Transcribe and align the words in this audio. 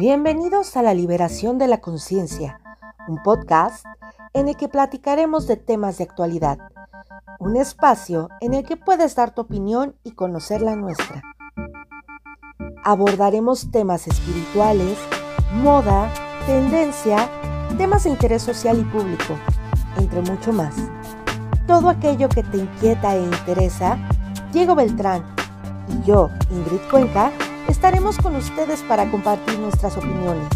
Bienvenidos 0.00 0.78
a 0.78 0.82
la 0.82 0.94
Liberación 0.94 1.58
de 1.58 1.68
la 1.68 1.82
Conciencia, 1.82 2.58
un 3.06 3.22
podcast 3.22 3.84
en 4.32 4.48
el 4.48 4.56
que 4.56 4.66
platicaremos 4.66 5.46
de 5.46 5.58
temas 5.58 5.98
de 5.98 6.04
actualidad, 6.04 6.58
un 7.38 7.54
espacio 7.56 8.30
en 8.40 8.54
el 8.54 8.64
que 8.64 8.78
puedes 8.78 9.14
dar 9.14 9.34
tu 9.34 9.42
opinión 9.42 9.94
y 10.02 10.12
conocer 10.12 10.62
la 10.62 10.74
nuestra. 10.74 11.20
Abordaremos 12.82 13.70
temas 13.70 14.06
espirituales, 14.06 14.96
moda, 15.62 16.10
tendencia, 16.46 17.28
temas 17.76 18.04
de 18.04 18.10
interés 18.10 18.40
social 18.40 18.78
y 18.80 18.84
público, 18.84 19.34
entre 19.98 20.22
mucho 20.22 20.50
más. 20.50 20.76
Todo 21.66 21.90
aquello 21.90 22.30
que 22.30 22.42
te 22.42 22.56
inquieta 22.56 23.16
e 23.16 23.22
interesa, 23.22 23.98
Diego 24.50 24.74
Beltrán 24.74 25.22
y 25.88 26.06
yo, 26.06 26.30
Ingrid 26.50 26.88
Cuenca, 26.90 27.30
estaremos 27.80 28.18
con 28.18 28.36
ustedes 28.36 28.82
para 28.82 29.10
compartir 29.10 29.58
nuestras 29.58 29.96
opiniones. 29.96 30.46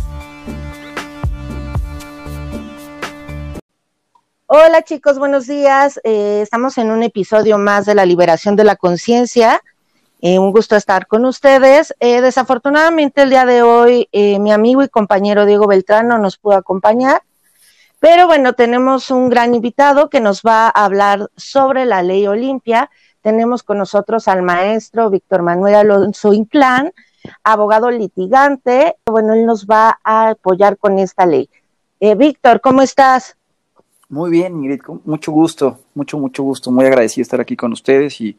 Hola 4.44 4.82
chicos, 4.82 5.18
buenos 5.18 5.46
días. 5.46 5.98
Eh, 6.04 6.40
estamos 6.42 6.76
en 6.76 6.90
un 6.90 7.02
episodio 7.02 7.56
más 7.56 7.86
de 7.86 7.94
la 7.94 8.04
liberación 8.04 8.56
de 8.56 8.64
la 8.64 8.76
conciencia. 8.76 9.62
Eh, 10.20 10.38
un 10.38 10.52
gusto 10.52 10.76
estar 10.76 11.06
con 11.06 11.24
ustedes. 11.24 11.94
Eh, 11.98 12.20
desafortunadamente 12.20 13.22
el 13.22 13.30
día 13.30 13.46
de 13.46 13.62
hoy 13.62 14.06
mi 14.12 14.52
amigo 14.52 14.82
y 14.82 14.90
compañero 14.90 15.46
Diego 15.46 15.66
Beltrán 15.66 16.08
no 16.08 16.18
nos 16.18 16.36
pudo 16.36 16.56
acompañar, 16.56 17.22
pero 18.00 18.26
bueno, 18.26 18.52
tenemos 18.52 19.10
un 19.10 19.30
gran 19.30 19.54
invitado 19.54 20.10
que 20.10 20.20
nos 20.20 20.42
va 20.42 20.66
a 20.66 20.84
hablar 20.84 21.30
sobre 21.36 21.86
la 21.86 22.02
ley 22.02 22.26
Olimpia 22.26 22.90
tenemos 23.24 23.62
con 23.62 23.78
nosotros 23.78 24.28
al 24.28 24.42
maestro 24.42 25.08
Víctor 25.08 25.40
Manuel 25.40 25.76
Alonso 25.76 26.34
Inclán, 26.34 26.92
abogado 27.42 27.90
litigante. 27.90 28.96
Bueno, 29.06 29.34
él 29.34 29.46
nos 29.46 29.66
va 29.66 29.98
a 30.04 30.30
apoyar 30.30 30.78
con 30.78 30.98
esta 30.98 31.26
ley. 31.26 31.48
Eh, 32.00 32.14
Víctor, 32.14 32.60
¿cómo 32.60 32.82
estás? 32.82 33.36
Muy 34.08 34.30
bien, 34.30 34.54
Ingrid, 34.56 34.80
con 34.80 35.00
mucho 35.04 35.32
gusto, 35.32 35.78
mucho, 35.94 36.18
mucho 36.18 36.42
gusto. 36.42 36.70
Muy 36.70 36.84
agradecido 36.84 37.22
estar 37.22 37.40
aquí 37.40 37.56
con 37.56 37.72
ustedes 37.72 38.20
y 38.20 38.36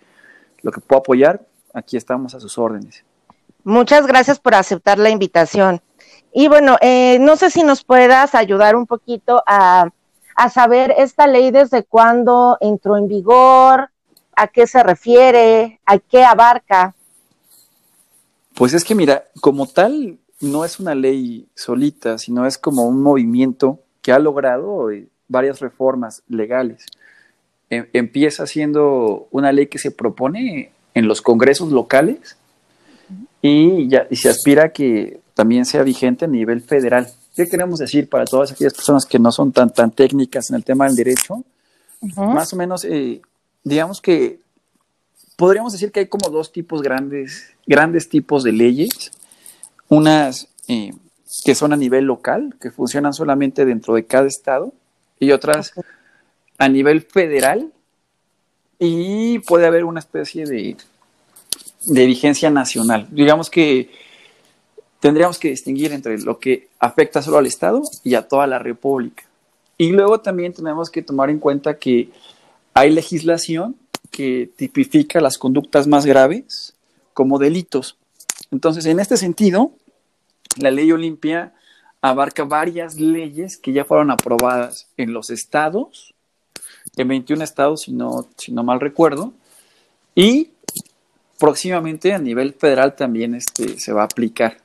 lo 0.61 0.71
que 0.71 0.81
puedo 0.81 0.99
apoyar, 0.99 1.41
aquí 1.73 1.97
estamos 1.97 2.33
a 2.35 2.39
sus 2.39 2.57
órdenes. 2.57 3.03
Muchas 3.63 4.05
gracias 4.05 4.39
por 4.39 4.55
aceptar 4.55 4.99
la 4.99 5.09
invitación. 5.09 5.81
Y 6.31 6.47
bueno, 6.47 6.77
eh, 6.81 7.17
no 7.19 7.35
sé 7.35 7.49
si 7.49 7.63
nos 7.63 7.83
puedas 7.83 8.35
ayudar 8.35 8.75
un 8.75 8.85
poquito 8.85 9.41
a, 9.47 9.89
a 10.35 10.49
saber 10.49 10.93
esta 10.97 11.27
ley 11.27 11.49
desde 11.51 11.83
cuándo 11.83 12.57
entró 12.61 12.97
en 12.97 13.07
vigor, 13.07 13.89
a 14.35 14.47
qué 14.47 14.67
se 14.67 14.83
refiere, 14.83 15.79
a 15.85 15.97
qué 15.97 16.23
abarca. 16.23 16.93
Pues 18.55 18.73
es 18.73 18.83
que 18.83 18.95
mira, 18.95 19.25
como 19.41 19.67
tal, 19.67 20.17
no 20.41 20.65
es 20.65 20.79
una 20.79 20.95
ley 20.95 21.47
solita, 21.55 22.17
sino 22.17 22.45
es 22.45 22.57
como 22.57 22.83
un 22.83 23.01
movimiento 23.01 23.79
que 24.01 24.11
ha 24.11 24.19
logrado 24.19 24.91
eh, 24.91 25.07
varias 25.27 25.59
reformas 25.59 26.23
legales. 26.27 26.85
Em, 27.69 27.87
empieza 27.93 28.45
siendo 28.47 29.27
una 29.31 29.51
ley 29.51 29.67
que 29.67 29.79
se 29.79 29.91
propone 29.91 30.71
en 30.93 31.07
los 31.07 31.21
congresos 31.21 31.71
locales 31.71 32.37
y, 33.41 33.87
ya, 33.89 34.07
y 34.09 34.15
se 34.15 34.29
aspira 34.29 34.65
a 34.65 34.69
que 34.69 35.19
también 35.33 35.65
sea 35.65 35.83
vigente 35.83 36.25
a 36.25 36.27
nivel 36.27 36.61
federal. 36.61 37.07
¿Qué 37.35 37.47
queremos 37.47 37.79
decir 37.79 38.09
para 38.09 38.25
todas 38.25 38.51
aquellas 38.51 38.73
personas 38.73 39.05
que 39.05 39.19
no 39.19 39.31
son 39.31 39.51
tan, 39.51 39.73
tan 39.73 39.91
técnicas 39.91 40.49
en 40.49 40.55
el 40.55 40.63
tema 40.63 40.85
del 40.85 40.95
derecho? 40.95 41.43
Más 42.15 42.53
o 42.53 42.55
menos 42.55 42.85
eh, 42.85 43.21
digamos 43.65 43.99
que 43.99 44.39
podríamos 45.35 45.73
decir 45.73 45.91
que 45.91 46.01
hay 46.01 46.07
como 46.07 46.29
dos 46.29 46.51
tipos 46.51 46.81
grandes, 46.81 47.54
grandes 47.65 48.09
tipos 48.09 48.43
de 48.43 48.51
leyes. 48.51 49.11
Unas 49.89 50.47
eh, 50.67 50.93
que 51.43 51.55
son 51.55 51.73
a 51.73 51.77
nivel 51.77 52.05
local, 52.05 52.55
que 52.61 52.71
funcionan 52.71 53.13
solamente 53.13 53.65
dentro 53.65 53.95
de 53.95 54.05
cada 54.05 54.27
estado, 54.27 54.73
y 55.19 55.31
otras 55.31 55.73
a 56.57 56.69
nivel 56.69 57.01
federal, 57.01 57.71
y 58.79 59.39
puede 59.39 59.65
haber 59.65 59.85
una 59.85 59.99
especie 59.99 60.45
de, 60.45 60.77
de 61.85 62.05
vigencia 62.05 62.49
nacional. 62.49 63.07
Digamos 63.11 63.49
que 63.49 63.89
tendríamos 64.99 65.37
que 65.37 65.49
distinguir 65.49 65.91
entre 65.91 66.17
lo 66.19 66.39
que 66.39 66.69
afecta 66.79 67.21
solo 67.21 67.37
al 67.37 67.45
Estado 67.45 67.81
y 68.03 68.15
a 68.15 68.27
toda 68.27 68.47
la 68.47 68.59
República. 68.59 69.23
Y 69.77 69.91
luego 69.91 70.21
también 70.21 70.53
tenemos 70.53 70.89
que 70.89 71.01
tomar 71.01 71.29
en 71.29 71.39
cuenta 71.39 71.77
que 71.77 72.09
hay 72.73 72.91
legislación 72.91 73.75
que 74.09 74.49
tipifica 74.55 75.19
las 75.19 75.37
conductas 75.37 75.87
más 75.87 76.05
graves 76.05 76.74
como 77.15 77.39
delitos. 77.39 77.97
Entonces, 78.51 78.85
en 78.85 78.99
este 78.99 79.17
sentido, 79.17 79.71
la 80.57 80.69
ley 80.69 80.91
Olimpia 80.91 81.53
abarca 82.01 82.43
varias 82.43 82.99
leyes 82.99 83.57
que 83.57 83.73
ya 83.73 83.85
fueron 83.85 84.11
aprobadas 84.11 84.87
en 84.97 85.13
los 85.13 85.31
estados, 85.31 86.13
en 86.97 87.07
21 87.07 87.43
estados, 87.43 87.81
si 87.81 87.93
no, 87.93 88.63
mal 88.63 88.79
recuerdo, 88.79 89.33
y 90.13 90.51
próximamente 91.39 92.13
a 92.13 92.19
nivel 92.19 92.53
federal 92.53 92.95
también 92.95 93.33
este, 93.33 93.79
se 93.79 93.91
va 93.91 94.01
a 94.01 94.05
aplicar. 94.05 94.57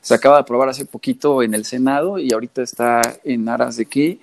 Se 0.00 0.14
acaba 0.14 0.36
de 0.36 0.42
aprobar 0.42 0.68
hace 0.68 0.84
poquito 0.84 1.42
en 1.42 1.54
el 1.54 1.64
Senado 1.64 2.18
y 2.18 2.32
ahorita 2.32 2.62
está 2.62 3.00
en 3.24 3.48
aras 3.48 3.76
de 3.76 3.86
que 3.86 4.18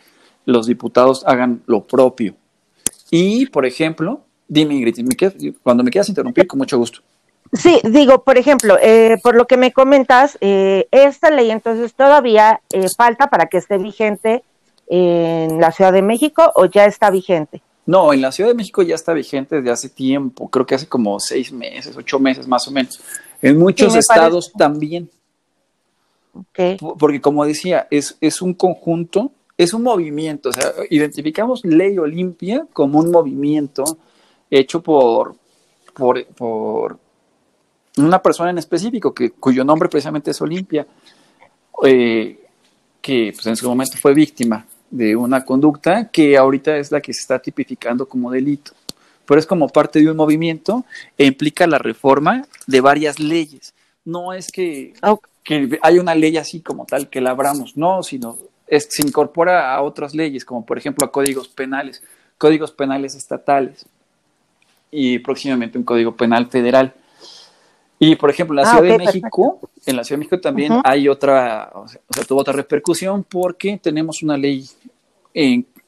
los 0.46 0.68
diputados 0.68 1.24
hagan 1.26 1.64
lo 1.66 1.86
propio. 1.86 2.36
Y, 3.10 3.48
por 3.48 3.66
ejemplo, 3.66 4.22
dime 4.48 4.76
Ingrid, 4.76 5.56
cuando 5.64 5.84
me 5.84 5.90
quieras 5.90 6.10
interrumpir, 6.10 6.46
con 6.46 6.60
mucho 6.60 6.78
gusto. 6.78 7.02
Sí, 7.54 7.82
digo, 7.84 8.24
por 8.24 8.38
ejemplo, 8.38 8.78
eh, 8.82 9.18
por 9.22 9.36
lo 9.36 9.46
que 9.46 9.58
me 9.58 9.74
comentas, 9.74 10.38
eh, 10.42 10.88
esta 10.92 11.30
ley 11.30 11.52
entonces 11.52 11.94
todavía 11.94 12.62
eh, 12.72 12.88
falta 12.96 13.30
para 13.30 13.48
que 13.48 13.58
esté 13.58 13.78
vigente 13.78 14.44
en 14.88 15.60
la 15.60 15.72
Ciudad 15.72 15.92
de 15.92 16.02
México 16.02 16.52
o 16.56 16.66
ya 16.66 16.86
está 16.86 17.10
vigente. 17.10 17.62
No, 17.86 18.14
en 18.14 18.22
la 18.22 18.32
Ciudad 18.32 18.52
de 18.52 18.56
México 18.56 18.82
ya 18.82 18.96
está 18.96 19.14
vigente 19.14 19.58
desde 19.58 19.72
hace 19.72 19.90
tiempo, 19.90 20.50
creo 20.50 20.66
que 20.66 20.76
hace 20.76 20.88
como 20.88 21.20
seis 21.20 21.52
meses, 21.52 21.96
ocho 21.98 22.20
meses 22.20 22.48
más 22.48 22.68
o 22.68 22.72
menos. 22.72 23.02
En 23.42 23.58
muchos 23.58 23.96
estados 23.96 24.52
también. 24.54 25.10
Okay. 26.34 26.78
Porque 26.98 27.20
como 27.20 27.44
decía, 27.44 27.88
es, 27.90 28.18
es 28.22 28.42
un 28.42 28.54
conjunto 28.54 29.32
es 29.62 29.76
un 29.76 29.84
movimiento, 29.84 30.50
o 30.50 30.54
sea, 30.54 30.74
identificamos 30.90 31.64
Ley 31.64 31.98
Olimpia 32.00 32.66
como 32.74 33.00
un 33.00 33.12
movimiento 33.12 33.84
hecho 34.50 34.82
por, 34.82 35.36
por, 35.94 36.98
una 37.98 38.22
persona 38.22 38.50
en 38.50 38.58
específico, 38.58 39.14
que, 39.14 39.32
cuyo 39.32 39.64
nombre 39.64 39.90
precisamente 39.90 40.32
es 40.32 40.42
Olimpia, 40.42 40.88
eh, 41.84 42.40
que 43.02 43.32
pues, 43.34 43.46
en 43.48 43.56
su 43.56 43.68
momento 43.68 43.98
fue 43.98 44.14
víctima 44.14 44.66
de 44.90 45.16
una 45.16 45.44
conducta 45.44 46.10
que 46.10 46.38
ahorita 46.38 46.78
es 46.78 46.92
la 46.92 47.02
que 47.02 47.14
se 47.14 47.22
está 47.22 47.40
tipificando 47.40 48.08
como 48.08 48.32
delito. 48.32 48.74
Pero 49.26 49.40
es 49.40 49.46
como 49.46 49.70
parte 49.70 50.00
de 50.00 50.12
un 50.12 50.18
movimiento 50.18 50.86
e 51.18 51.26
implica 51.26 51.66
la 51.66 51.78
reforma 51.78 52.46
de 52.68 52.82
varias 52.82 53.20
leyes. 53.20 53.74
No 54.04 54.34
es 54.34 54.52
que, 54.52 54.94
que 55.44 55.80
hay 55.82 56.00
una 56.00 56.16
ley 56.16 56.38
así 56.38 56.60
como 56.60 56.86
tal 56.86 57.10
que 57.10 57.22
la 57.22 57.32
abramos, 57.32 57.78
no, 57.78 58.04
sino 58.04 58.38
se 58.68 59.04
incorpora 59.04 59.74
a 59.74 59.82
otras 59.82 60.16
leyes, 60.16 60.46
como 60.46 60.66
por 60.66 60.78
ejemplo 60.78 61.06
a 61.06 61.12
códigos 61.12 61.48
penales, 61.50 62.02
códigos 62.38 62.72
penales 62.72 63.16
estatales 63.16 63.86
y 64.90 65.20
próximamente 65.20 65.78
un 65.78 65.84
código 65.84 66.16
penal 66.16 66.48
federal. 66.48 66.94
Y 68.04 68.16
por 68.16 68.32
ejemplo, 68.32 68.60
en 68.60 68.66
la 68.66 68.72
ah, 68.72 68.78
Ciudad 68.80 68.98
de 68.98 69.06
México, 69.06 69.60
en 69.86 69.96
la 69.96 70.04
Ciudad 70.04 70.18
de 70.18 70.26
México 70.26 70.42
también 70.42 70.74
hay 70.84 71.08
otra, 71.08 71.70
o 71.76 71.88
sea, 71.88 72.02
tuvo 72.28 72.40
otra 72.40 72.52
repercusión 72.52 73.24
porque 73.24 73.78
tenemos 73.78 74.24
una 74.24 74.36
ley 74.38 74.68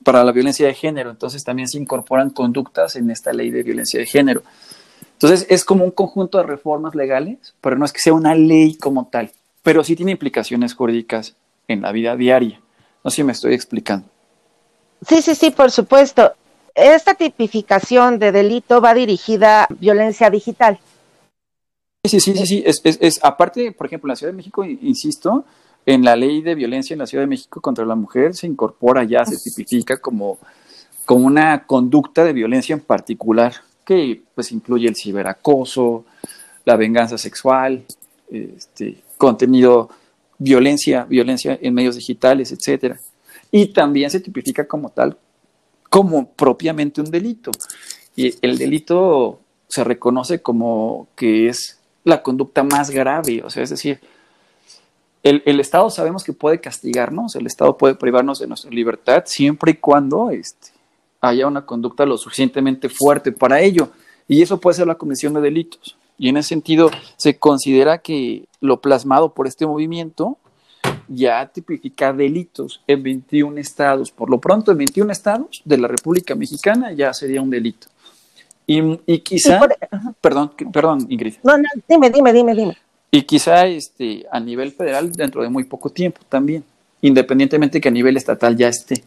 para 0.03 0.23
la 0.23 0.31
violencia 0.31 0.67
de 0.67 0.75
género, 0.75 1.09
entonces 1.09 1.43
también 1.43 1.67
se 1.67 1.79
incorporan 1.79 2.29
conductas 2.29 2.95
en 2.97 3.09
esta 3.09 3.33
ley 3.33 3.49
de 3.49 3.63
violencia 3.63 3.99
de 3.99 4.05
género. 4.05 4.43
Entonces 5.13 5.47
es 5.49 5.65
como 5.65 5.85
un 5.85 5.89
conjunto 5.89 6.37
de 6.37 6.43
reformas 6.43 6.93
legales, 6.93 7.55
pero 7.59 7.77
no 7.79 7.85
es 7.85 7.91
que 7.91 7.99
sea 7.99 8.13
una 8.13 8.35
ley 8.35 8.75
como 8.75 9.07
tal, 9.07 9.31
pero 9.63 9.83
sí 9.83 9.95
tiene 9.95 10.11
implicaciones 10.11 10.75
jurídicas 10.75 11.35
en 11.67 11.81
la 11.81 11.91
vida 11.91 12.15
diaria. 12.15 12.61
No 13.03 13.09
sé 13.09 13.15
si 13.15 13.23
me 13.23 13.31
estoy 13.31 13.55
explicando. 13.55 14.05
Sí, 15.07 15.23
sí, 15.23 15.33
sí, 15.33 15.49
por 15.49 15.71
supuesto. 15.71 16.33
Esta 16.75 17.15
tipificación 17.15 18.19
de 18.19 18.31
delito 18.31 18.81
va 18.81 18.93
dirigida 18.93 19.63
a 19.63 19.67
violencia 19.79 20.29
digital. 20.29 20.77
Sí, 22.05 22.19
sí, 22.19 22.33
sí, 22.33 22.45
sí. 22.45 22.63
Es, 22.65 22.81
es, 22.83 23.19
aparte, 23.23 23.71
por 23.71 23.87
ejemplo, 23.87 24.07
en 24.07 24.09
la 24.09 24.15
Ciudad 24.17 24.33
de 24.33 24.37
México, 24.37 24.65
insisto, 24.65 25.45
en 25.85 26.03
la 26.03 26.17
ley 26.17 26.41
de 26.41 26.53
violencia 26.53 26.93
en 26.93 26.99
la 26.99 27.07
Ciudad 27.07 27.23
de 27.23 27.27
México 27.27 27.61
contra 27.61 27.85
la 27.85 27.95
mujer 27.95 28.35
se 28.35 28.45
incorpora 28.45 29.05
ya, 29.05 29.25
se 29.25 29.37
tipifica 29.37 29.97
como, 29.97 30.37
como 31.05 31.25
una 31.25 31.65
conducta 31.65 32.25
de 32.25 32.33
violencia 32.33 32.73
en 32.73 32.81
particular, 32.81 33.53
que 33.85 34.21
pues 34.35 34.51
incluye 34.51 34.89
el 34.89 34.97
ciberacoso, 34.97 36.03
la 36.65 36.75
venganza 36.75 37.17
sexual, 37.17 37.85
este, 38.29 39.01
contenido 39.17 39.89
violencia, 40.37 41.05
violencia 41.05 41.57
en 41.61 41.73
medios 41.73 41.95
digitales, 41.95 42.51
etcétera. 42.51 42.99
Y 43.49 43.67
también 43.67 44.09
se 44.09 44.19
tipifica 44.19 44.67
como 44.67 44.89
tal, 44.89 45.17
como 45.89 46.27
propiamente 46.27 46.99
un 46.99 47.09
delito. 47.09 47.51
Y 48.15 48.35
el 48.41 48.57
delito 48.57 49.39
se 49.69 49.85
reconoce 49.85 50.41
como 50.41 51.07
que 51.15 51.47
es 51.47 51.79
la 52.03 52.21
conducta 52.21 52.63
más 52.63 52.89
grave, 52.89 53.41
o 53.43 53.49
sea, 53.49 53.63
es 53.63 53.69
decir, 53.69 53.99
el, 55.23 55.59
Estado 55.61 55.89
sabemos 55.89 56.23
que 56.23 56.33
puede 56.33 56.59
castigarnos, 56.59 57.35
el 57.35 57.47
Estado 57.47 57.77
puede 57.77 57.95
privarnos 57.95 58.39
de 58.39 58.47
nuestra 58.47 58.69
libertad 58.71 59.23
siempre 59.25 59.71
y 59.71 59.75
cuando 59.75 60.29
este, 60.29 60.71
haya 61.21 61.47
una 61.47 61.65
conducta 61.65 62.05
lo 62.05 62.17
suficientemente 62.17 62.89
fuerte 62.89 63.31
para 63.31 63.61
ello. 63.61 63.89
Y 64.27 64.41
eso 64.41 64.59
puede 64.59 64.75
ser 64.75 64.87
la 64.87 64.95
comisión 64.95 65.33
de 65.33 65.39
delitos. 65.39 65.97
Y 66.17 66.27
en 66.27 66.37
ese 66.37 66.49
sentido 66.49 66.91
se 67.15 67.39
considera 67.39 67.99
que 67.99 68.45
lo 68.59 68.81
plasmado 68.81 69.33
por 69.33 69.47
este 69.47 69.65
movimiento 69.65 70.37
ya 71.07 71.45
tipifica 71.47 72.11
delitos 72.11 72.81
en 72.87 73.03
21 73.03 73.57
estados. 73.57 74.11
Por 74.11 74.29
lo 74.29 74.39
pronto, 74.39 74.71
en 74.71 74.79
21 74.79 75.11
estados 75.11 75.61
de 75.63 75.77
la 75.77 75.87
República 75.87 76.35
Mexicana 76.35 76.91
ya 76.91 77.13
sería 77.13 77.41
un 77.41 77.49
delito. 77.49 77.87
Y, 78.65 79.19
quizá, 79.19 79.59
perdón, 80.21 80.53
perdón, 80.71 81.05
Ingrid. 81.09 81.35
No, 81.43 81.57
no, 81.57 81.67
dime, 81.87 82.09
dime, 82.09 82.31
dime, 82.31 82.55
dime. 82.55 82.77
Y 83.11 83.23
quizá 83.23 83.65
este, 83.65 84.25
a 84.31 84.39
nivel 84.39 84.71
federal 84.71 85.11
dentro 85.11 85.43
de 85.43 85.49
muy 85.49 85.65
poco 85.65 85.89
tiempo 85.89 86.21
también, 86.29 86.63
independientemente 87.01 87.79
que 87.79 87.89
a 87.89 87.91
nivel 87.91 88.17
estatal 88.17 88.55
ya 88.55 88.69
esté. 88.69 89.03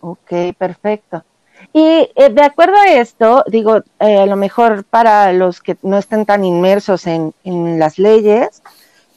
Ok, 0.00 0.54
perfecto. 0.58 1.24
Y 1.72 2.10
eh, 2.14 2.30
de 2.30 2.42
acuerdo 2.42 2.76
a 2.76 2.92
esto, 2.92 3.44
digo, 3.46 3.78
eh, 4.00 4.18
a 4.18 4.26
lo 4.26 4.36
mejor 4.36 4.84
para 4.84 5.32
los 5.32 5.60
que 5.60 5.76
no 5.82 5.98
estén 5.98 6.24
tan 6.24 6.44
inmersos 6.44 7.06
en, 7.06 7.32
las 7.78 7.98
leyes, 7.98 8.62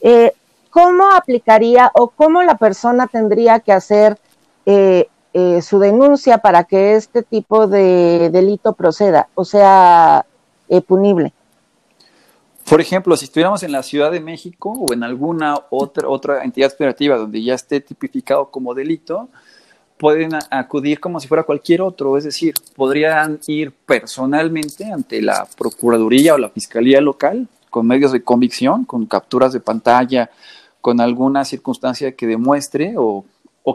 eh, 0.02 0.34
¿cómo 0.69 1.12
aplicaría 1.12 1.92
o 1.94 2.10
cómo 2.10 2.44
la 2.44 2.58
persona 2.58 3.08
tendría 3.08 3.60
que 3.60 3.74
hacer 3.74 4.18
su 5.62 5.80
denuncia 5.80 6.39
para 6.39 6.63
que 6.66 6.95
este 6.95 7.24
tipo 7.24 7.68
de 7.68 8.30
delito 8.31 8.74
proceda, 8.74 9.30
o 9.36 9.45
sea, 9.45 10.25
punible? 10.88 11.33
Por 12.69 12.80
ejemplo, 12.80 13.18
si 13.18 13.25
estuviéramos 13.25 13.63
en 13.63 13.72
la 13.72 13.83
Ciudad 13.83 14.12
de 14.12 14.19
México 14.19 14.72
o 14.72 14.94
en 14.94 15.04
alguna 15.04 15.56
otra, 15.69 16.07
otra 16.07 16.44
entidad 16.44 16.74
federativa 16.75 17.18
donde 17.18 17.44
ya 17.44 17.54
esté 17.54 17.81
tipificado 17.81 18.50
como 18.50 18.74
delito, 18.74 19.30
pueden 20.01 20.31
acudir 20.50 21.00
como 21.00 21.19
si 21.19 21.28
fuera 21.28 21.44
cualquier 21.44 21.84
otro, 21.84 22.18
es 22.18 22.24
decir, 22.24 22.56
podrían 22.75 23.39
ir 23.45 23.72
personalmente 23.72 24.92
ante 24.92 25.22
la 25.22 25.48
Procuraduría 25.56 26.34
o 26.34 26.39
la 26.39 26.50
Fiscalía 26.50 27.00
local 27.01 27.48
con 27.69 27.86
medios 27.86 28.12
de 28.12 28.24
convicción, 28.24 28.84
con 28.84 29.06
capturas 29.06 29.54
de 29.54 29.60
pantalla, 29.60 30.31
con 30.81 31.00
alguna 31.01 31.45
circunstancia 31.45 32.16
que 32.16 32.25
demuestre 32.25 32.95
o, 32.98 33.25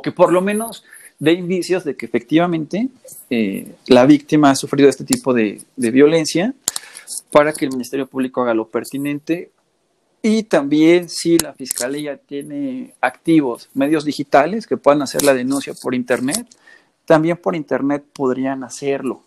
que 0.03 0.11
por 0.11 0.33
lo 0.33 0.41
menos 0.41 0.83
dé 1.19 1.33
indicios 1.33 1.85
de 1.85 1.97
que 1.97 2.07
efectivamente 2.07 2.89
eh, 3.31 3.75
la 3.87 4.07
víctima 4.07 4.51
ha 4.51 4.55
sufrido 4.55 4.89
este 4.89 5.05
tipo 5.05 5.33
de, 5.33 5.61
de 5.77 5.91
violencia 5.91 6.55
para 7.31 7.53
que 7.53 7.65
el 7.65 7.73
Ministerio 7.73 8.07
Público 8.07 8.43
haga 8.43 8.55
lo 8.55 8.69
pertinente 8.69 9.51
y 10.23 10.43
también 10.43 11.09
si 11.09 11.39
la 11.39 11.55
Fiscalía 11.55 12.17
tiene 12.17 12.95
activos 13.01 13.69
medios 13.75 14.05
digitales 14.05 14.67
que 14.67 14.77
puedan 14.77 15.03
hacer 15.03 15.23
la 15.23 15.35
denuncia 15.35 15.73
por 15.81 15.95
Internet, 15.95 16.47
también 17.05 17.37
por 17.37 17.55
Internet 17.55 18.05
podrían 18.13 18.65
hacerlo. 18.65 19.23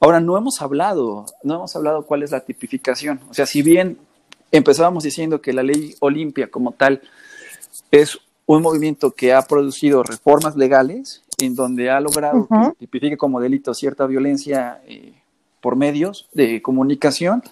Ahora, 0.00 0.20
no 0.20 0.36
hemos 0.36 0.62
hablado, 0.62 1.26
no 1.42 1.56
hemos 1.56 1.76
hablado 1.76 2.06
cuál 2.06 2.22
es 2.22 2.30
la 2.30 2.40
tipificación. 2.40 3.20
O 3.28 3.34
sea, 3.34 3.46
si 3.46 3.62
bien 3.62 3.98
empezábamos 4.52 5.04
diciendo 5.04 5.40
que 5.40 5.52
la 5.52 5.62
ley 5.62 5.94
Olimpia 6.00 6.50
como 6.50 6.72
tal 6.72 7.02
es 7.90 8.18
un 8.46 8.62
movimiento 8.62 9.10
que 9.12 9.34
ha 9.34 9.42
producido 9.42 10.02
reformas 10.02 10.56
legales 10.56 11.22
en 11.38 11.54
donde 11.54 11.90
ha 11.90 12.00
logrado 12.00 12.46
que 12.48 12.64
se 12.64 12.74
tipifique 12.76 13.16
como 13.16 13.40
delito 13.40 13.74
cierta 13.74 14.06
violencia 14.06 14.80
eh, 14.86 15.12
por 15.60 15.76
medios 15.76 16.28
de 16.32 16.62
comunicación, 16.62 17.42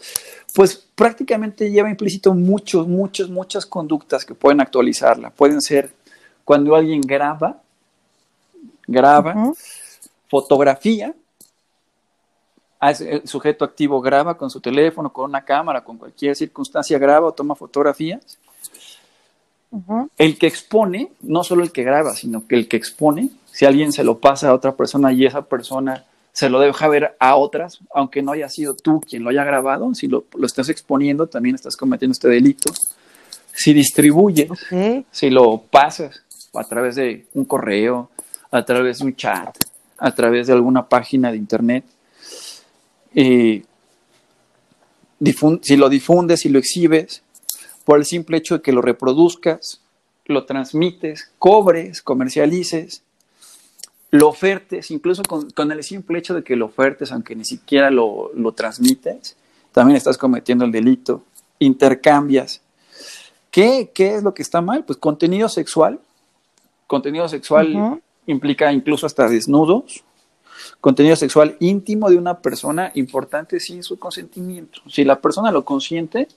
pues 0.55 0.76
prácticamente 0.94 1.70
lleva 1.70 1.91
implícito 1.91 2.32
muchos, 2.32 2.87
muchos, 2.87 3.29
muchas 3.29 3.67
conductas 3.67 4.25
que 4.25 4.35
pueden 4.35 4.61
actualizarla. 4.61 5.31
Pueden 5.31 5.61
ser 5.61 5.93
cuando 6.44 6.76
alguien 6.76 7.00
graba, 7.00 7.61
graba, 8.87 9.52
fotografía, 10.29 11.14
el 12.81 13.26
sujeto 13.26 13.64
activo 13.64 14.00
graba 14.00 14.37
con 14.37 14.50
su 14.50 14.61
teléfono, 14.61 15.12
con 15.12 15.31
una 15.31 15.44
cámara, 15.44 15.82
con 15.82 15.97
cualquier 15.97 16.37
circunstancia, 16.37 16.99
graba 16.99 17.29
o 17.29 17.32
toma 17.32 17.55
fotografías. 17.55 18.38
El 20.19 20.38
que 20.38 20.47
expone, 20.47 21.11
no 21.23 21.43
solo 21.43 21.62
el 21.62 21.73
que 21.73 21.82
graba, 21.82 22.15
sino 22.15 22.47
que 22.47 22.55
el 22.55 22.69
que 22.69 22.76
expone, 22.76 23.31
si 23.50 23.65
alguien 23.65 23.93
se 23.93 24.05
lo 24.05 24.19
pasa 24.19 24.49
a 24.49 24.55
otra 24.55 24.76
persona 24.76 25.12
y 25.12 25.26
esa 25.26 25.43
persona 25.43 26.05
se 26.32 26.49
lo 26.49 26.61
deja 26.61 26.88
ver 26.88 27.17
a 27.21 27.37
otras, 27.37 27.79
aunque 27.94 28.23
no 28.23 28.32
haya 28.32 28.49
sido 28.49 28.75
tú 28.75 29.00
quien 29.00 29.23
lo 29.23 29.31
haya 29.31 29.44
grabado, 29.44 29.94
si 29.94 30.09
lo, 30.09 30.25
estás 30.43 30.69
exponiendo, 30.69 31.29
también 31.29 31.55
estás 31.55 31.76
cometiendo 31.76 32.12
este 32.12 32.29
delito. 32.29 32.73
Si 33.53 33.73
distribuyes, 33.73 34.50
si 35.11 35.31
lo 35.31 35.59
pasas 35.59 36.23
a 36.53 36.65
través 36.65 36.97
de 36.97 37.26
un 37.35 37.44
correo, 37.44 38.11
a 38.50 38.65
través 38.65 38.99
de 38.99 39.06
un 39.06 39.17
chat, 39.17 39.56
a 39.99 40.12
través 40.12 40.49
de 40.49 40.53
alguna 40.53 40.88
página 40.88 41.31
de 41.31 41.37
internet, 41.37 41.85
eh, 43.15 43.62
si 45.62 45.76
lo 45.76 45.88
difundes, 45.88 46.41
si 46.41 46.49
lo 46.49 46.59
exhibes, 46.59 47.24
por 47.84 47.98
el 47.98 48.04
simple 48.04 48.38
hecho 48.38 48.56
de 48.56 48.62
que 48.62 48.72
lo 48.72 48.82
reproduzcas, 48.82 49.81
lo 50.26 50.44
transmites, 50.46 51.31
cobres, 51.38 52.02
comercialices, 52.02 53.02
lo 54.10 54.28
ofertes, 54.28 54.90
incluso 54.90 55.22
con, 55.25 55.72
el 55.72 55.82
simple 55.82 56.19
hecho 56.19 56.34
de 56.34 56.44
que 56.44 56.56
lo 56.56 56.66
ofertes, 56.66 57.12
aunque 57.12 57.34
ni 57.34 57.44
siquiera 57.44 57.90
lo, 57.90 58.31
transmites, 58.54 59.36
también 59.72 59.96
estás 59.96 60.16
cometiendo 60.16 60.64
el 60.64 60.72
delito. 60.72 61.25
Intercambias. 61.58 62.60
¿Qué, 63.50 63.90
es 63.96 64.22
lo 64.22 64.32
que 64.32 64.42
está 64.42 64.60
mal? 64.60 64.84
Pues 64.84 64.98
contenido 64.98 65.48
sexual. 65.48 65.98
Contenido 66.87 67.28
sexual 67.28 68.00
implica 68.26 68.72
incluso 68.72 69.06
hasta 69.06 69.28
desnudos. 69.28 70.04
Contenido 70.80 71.16
sexual 71.16 71.56
íntimo 71.58 72.08
de 72.08 72.16
una 72.16 72.38
persona 72.38 72.92
importante 72.94 73.58
sin 73.58 73.82
su 73.82 73.98
consentimiento. 73.98 74.80
Si 74.88 75.04
la 75.04 75.20
persona 75.20 75.50
lo 75.50 75.64
consiente, 75.64 76.28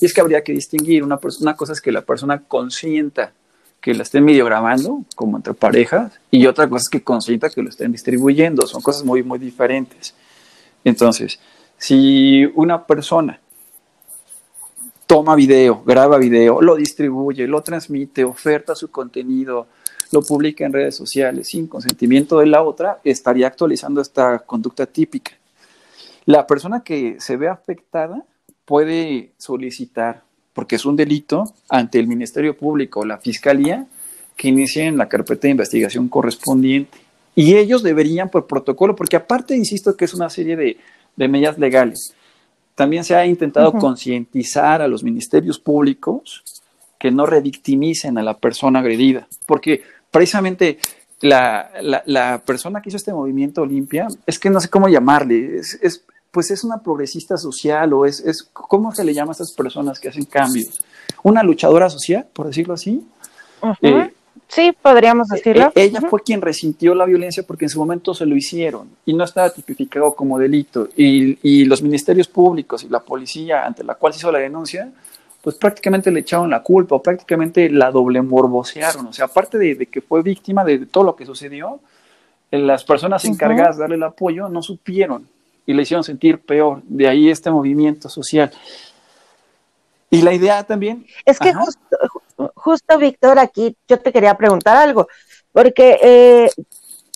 y 0.00 0.06
es 0.06 0.12
que 0.12 0.20
habría 0.20 0.42
que 0.42 0.52
distinguir, 0.52 1.02
una, 1.02 1.18
una 1.40 1.56
cosa 1.56 1.72
es 1.72 1.80
que 1.80 1.92
la 1.92 2.02
persona 2.02 2.42
consienta 2.46 3.32
que 3.80 3.94
la 3.94 4.02
estén 4.02 4.24
medio 4.24 4.44
grabando, 4.44 5.04
como 5.14 5.36
entre 5.36 5.54
parejas, 5.54 6.12
y 6.30 6.46
otra 6.46 6.68
cosa 6.68 6.82
es 6.82 6.88
que 6.88 7.02
consienta 7.02 7.50
que 7.50 7.62
lo 7.62 7.70
estén 7.70 7.92
distribuyendo. 7.92 8.66
Son 8.66 8.82
cosas 8.82 9.04
muy, 9.04 9.22
muy 9.22 9.38
diferentes. 9.38 10.14
Entonces, 10.84 11.38
si 11.78 12.44
una 12.54 12.84
persona 12.84 13.40
toma 15.06 15.36
video, 15.36 15.82
graba 15.84 16.18
video, 16.18 16.60
lo 16.60 16.74
distribuye, 16.74 17.46
lo 17.46 17.62
transmite, 17.62 18.24
oferta 18.24 18.74
su 18.74 18.90
contenido, 18.90 19.66
lo 20.10 20.22
publica 20.22 20.66
en 20.66 20.72
redes 20.72 20.96
sociales 20.96 21.48
sin 21.48 21.68
consentimiento 21.68 22.38
de 22.40 22.46
la 22.46 22.62
otra, 22.62 23.00
estaría 23.04 23.46
actualizando 23.46 24.00
esta 24.00 24.40
conducta 24.40 24.86
típica. 24.86 25.32
La 26.24 26.46
persona 26.46 26.82
que 26.82 27.16
se 27.20 27.36
ve 27.36 27.48
afectada 27.48 28.24
puede 28.66 29.30
solicitar 29.38 30.22
porque 30.52 30.76
es 30.76 30.84
un 30.84 30.96
delito 30.96 31.44
ante 31.68 31.98
el 31.98 32.06
Ministerio 32.06 32.56
Público 32.56 33.00
o 33.00 33.04
la 33.04 33.18
Fiscalía 33.18 33.86
que 34.36 34.48
inicien 34.48 34.98
la 34.98 35.08
carpeta 35.08 35.42
de 35.42 35.52
investigación 35.52 36.08
correspondiente. 36.08 36.98
Y 37.34 37.56
ellos 37.56 37.82
deberían, 37.82 38.30
por 38.30 38.46
protocolo, 38.46 38.96
porque 38.96 39.16
aparte, 39.16 39.56
insisto, 39.56 39.96
que 39.96 40.06
es 40.06 40.14
una 40.14 40.30
serie 40.30 40.56
de, 40.56 40.78
medidas 41.28 41.58
legales, 41.58 42.14
también 42.74 43.04
se 43.04 43.14
ha 43.14 43.26
intentado 43.26 43.72
concientizar 43.72 44.82
a 44.82 44.88
los 44.88 45.02
ministerios 45.02 45.58
públicos 45.58 46.42
que 46.98 47.10
no 47.10 47.26
revictimicen 47.26 48.18
a 48.18 48.22
la 48.22 48.38
persona 48.38 48.80
agredida, 48.80 49.28
porque 49.46 49.82
precisamente 50.10 50.78
la, 51.20 52.42
persona 52.46 52.80
que 52.80 52.88
hizo 52.88 52.96
este 52.96 53.12
movimiento 53.12 53.64
limpia, 53.64 54.08
es 54.26 54.38
que 54.38 54.50
no 54.50 54.60
sé 54.60 54.68
cómo 54.68 54.88
llamarle, 54.88 55.58
es, 55.58 56.04
pues 56.36 56.50
es 56.50 56.64
una 56.64 56.82
progresista 56.82 57.38
social 57.38 57.94
o 57.94 58.04
es, 58.04 58.20
es, 58.20 58.42
¿cómo 58.52 58.94
se 58.94 59.02
le 59.04 59.14
llama 59.14 59.30
a 59.30 59.32
estas 59.32 59.52
personas 59.52 59.98
que 59.98 60.08
hacen 60.08 60.26
cambios? 60.26 60.84
Una 61.22 61.42
luchadora 61.42 61.88
social, 61.88 62.26
por 62.30 62.48
decirlo 62.48 62.74
así. 62.74 63.02
Eh, 63.80 64.12
sí, 64.46 64.76
podríamos 64.82 65.32
eh, 65.32 65.36
decirlo. 65.36 65.68
Eh, 65.68 65.84
ella 65.84 66.02
fue 66.02 66.22
quien 66.22 66.42
resintió 66.42 66.94
la 66.94 67.06
violencia 67.06 67.42
porque 67.42 67.64
en 67.64 67.70
su 67.70 67.78
momento 67.78 68.12
se 68.12 68.26
lo 68.26 68.36
hicieron 68.36 68.90
y 69.06 69.14
no 69.14 69.24
estaba 69.24 69.48
tipificado 69.48 70.12
como 70.12 70.38
delito. 70.38 70.90
Y, 70.94 71.38
y 71.42 71.64
los 71.64 71.80
ministerios 71.80 72.28
públicos 72.28 72.84
y 72.84 72.90
la 72.90 73.00
policía 73.00 73.64
ante 73.64 73.82
la 73.82 73.94
cual 73.94 74.12
se 74.12 74.18
hizo 74.18 74.30
la 74.30 74.40
denuncia, 74.40 74.92
pues 75.40 75.56
prácticamente 75.56 76.10
le 76.10 76.20
echaron 76.20 76.50
la 76.50 76.62
culpa 76.62 76.96
o 76.96 77.02
prácticamente 77.02 77.70
la 77.70 77.90
doble 77.90 78.20
morbosearon. 78.20 79.06
O 79.06 79.12
sea, 79.14 79.24
aparte 79.24 79.56
de, 79.56 79.86
que 79.86 80.02
fue 80.02 80.20
víctima 80.20 80.66
de, 80.66 80.84
todo 80.84 81.04
lo 81.04 81.16
que 81.16 81.24
sucedió, 81.24 81.80
las 82.50 82.84
personas 82.84 83.24
encargadas 83.24 83.78
de 83.78 83.80
darle 83.80 83.96
el 83.96 84.02
apoyo 84.02 84.50
no 84.50 84.60
supieron 84.60 85.34
y 85.66 85.74
le 85.74 85.82
hicieron 85.82 86.04
sentir 86.04 86.40
peor. 86.40 86.80
De 86.84 87.08
ahí 87.08 87.28
este 87.28 87.50
movimiento 87.50 88.08
social. 88.08 88.50
Y 90.08 90.22
la 90.22 90.32
idea 90.32 90.62
también... 90.62 91.04
Es 91.24 91.38
que 91.38 91.52
justo, 92.54 92.98
Víctor, 92.98 93.38
aquí 93.38 93.76
yo 93.88 93.98
te 93.98 94.12
quería 94.12 94.36
preguntar 94.36 94.76
algo, 94.76 95.08
porque 95.52 95.98
eh, 96.02 96.50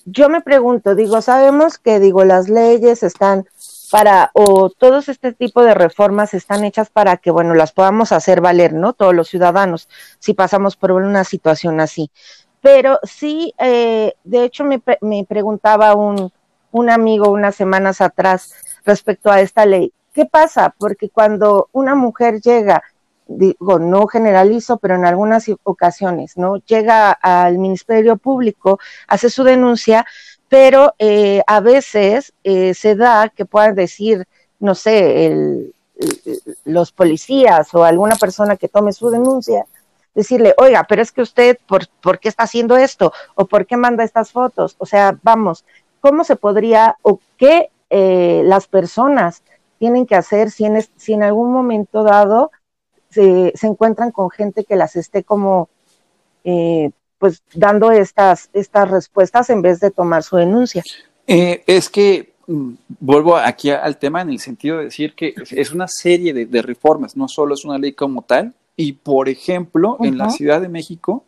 yo 0.04 0.28
me 0.28 0.40
pregunto, 0.40 0.94
digo, 0.94 1.22
sabemos 1.22 1.78
que, 1.78 2.00
digo, 2.00 2.24
las 2.24 2.48
leyes 2.48 3.02
están 3.02 3.46
para, 3.90 4.30
o 4.34 4.70
todos 4.70 5.08
este 5.08 5.32
tipo 5.32 5.62
de 5.62 5.74
reformas 5.74 6.34
están 6.34 6.64
hechas 6.64 6.90
para 6.90 7.16
que, 7.16 7.30
bueno, 7.30 7.54
las 7.54 7.72
podamos 7.72 8.12
hacer 8.12 8.40
valer, 8.40 8.72
¿no? 8.72 8.92
Todos 8.92 9.14
los 9.14 9.28
ciudadanos, 9.28 9.88
si 10.18 10.34
pasamos 10.34 10.76
por 10.76 10.92
una 10.92 11.24
situación 11.24 11.80
así. 11.80 12.10
Pero 12.60 12.98
sí, 13.02 13.54
eh, 13.58 14.14
de 14.24 14.44
hecho 14.44 14.64
me, 14.64 14.82
me 15.00 15.24
preguntaba 15.28 15.94
un, 15.94 16.32
un 16.72 16.90
amigo 16.90 17.30
unas 17.30 17.54
semanas 17.54 18.00
atrás 18.00 18.54
respecto 18.84 19.30
a 19.30 19.40
esta 19.40 19.66
ley, 19.66 19.92
¿qué 20.14 20.26
pasa? 20.26 20.74
Porque 20.78 21.08
cuando 21.10 21.68
una 21.72 21.94
mujer 21.94 22.40
llega, 22.40 22.82
digo, 23.26 23.78
no 23.78 24.06
generalizo, 24.06 24.78
pero 24.78 24.94
en 24.96 25.04
algunas 25.04 25.46
ocasiones, 25.62 26.36
¿no? 26.36 26.56
Llega 26.56 27.12
al 27.12 27.58
Ministerio 27.58 28.16
Público, 28.16 28.78
hace 29.06 29.30
su 29.30 29.44
denuncia, 29.44 30.06
pero 30.48 30.94
eh, 30.98 31.42
a 31.46 31.60
veces 31.60 32.32
eh, 32.42 32.74
se 32.74 32.96
da 32.96 33.28
que 33.28 33.44
puedan 33.44 33.74
decir, 33.74 34.26
no 34.58 34.74
sé, 34.74 35.26
el, 35.26 35.74
los 36.64 36.92
policías 36.92 37.72
o 37.74 37.84
alguna 37.84 38.16
persona 38.16 38.56
que 38.56 38.68
tome 38.68 38.92
su 38.92 39.10
denuncia, 39.10 39.64
decirle, 40.14 40.54
oiga, 40.58 40.84
pero 40.88 41.02
es 41.02 41.12
que 41.12 41.22
usted, 41.22 41.58
¿por, 41.68 41.86
¿por 42.00 42.18
qué 42.18 42.28
está 42.28 42.44
haciendo 42.44 42.76
esto? 42.76 43.12
¿O 43.34 43.46
por 43.46 43.66
qué 43.66 43.76
manda 43.76 44.04
estas 44.04 44.32
fotos? 44.32 44.74
O 44.78 44.86
sea, 44.86 45.16
vamos, 45.22 45.64
¿cómo 46.00 46.24
se 46.24 46.36
podría 46.36 46.96
o 47.02 47.20
qué 47.36 47.70
eh, 47.90 48.42
las 48.44 48.66
personas 48.66 49.42
tienen 49.78 50.06
que 50.06 50.16
hacer 50.16 50.50
si 50.50 50.64
en, 50.64 50.84
si 50.96 51.12
en 51.12 51.22
algún 51.22 51.52
momento 51.52 52.02
dado 52.02 52.50
se, 53.10 53.52
se, 53.56 53.66
encuentran 53.66 54.12
con 54.12 54.30
gente 54.30 54.64
que 54.64 54.76
las 54.76 54.94
esté 54.94 55.24
como 55.24 55.68
eh, 56.44 56.90
pues 57.20 57.42
dando 57.54 57.92
estas, 57.92 58.48
estas 58.54 58.90
respuestas 58.90 59.50
en 59.50 59.60
vez 59.60 59.78
de 59.78 59.90
tomar 59.90 60.22
su 60.22 60.36
denuncia. 60.36 60.82
Eh, 61.26 61.62
es 61.66 61.90
que 61.90 62.32
mm, 62.46 62.72
vuelvo 62.98 63.36
aquí 63.36 63.70
al 63.70 63.98
tema 63.98 64.22
en 64.22 64.30
el 64.30 64.40
sentido 64.40 64.78
de 64.78 64.84
decir 64.84 65.14
que 65.14 65.34
es 65.50 65.70
una 65.70 65.86
serie 65.86 66.32
de, 66.32 66.62
reformas, 66.62 67.16
no 67.16 67.28
solo 67.28 67.54
es 67.54 67.64
una 67.64 67.78
ley 67.78 67.92
como 67.92 68.22
tal. 68.22 68.54
Y 68.74 68.94
por 68.94 69.28
ejemplo, 69.28 69.98
en 70.00 70.16
la 70.16 70.30
Ciudad 70.30 70.62
de 70.62 70.70
México 70.70 71.24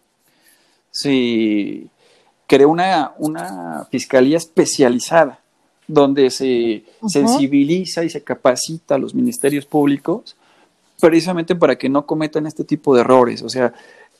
se 0.90 1.86
creó 2.52 2.68
una, 2.68 3.14
una 3.16 3.86
fiscalía 3.90 4.36
especializada 4.36 5.38
donde 5.88 6.28
se 6.28 6.84
sensibiliza 7.08 8.04
y 8.04 8.10
se 8.10 8.22
capacita 8.22 8.96
a 8.96 8.98
los 8.98 9.14
ministerios 9.14 9.64
públicos 9.64 10.36
precisamente 11.00 11.56
para 11.56 11.78
que 11.78 11.88
no 11.88 12.04
cometan 12.04 12.46
este 12.46 12.62
tipo 12.62 12.94
de 12.94 13.00
errores. 13.00 13.40
O 13.40 13.48
sea, 13.48 13.72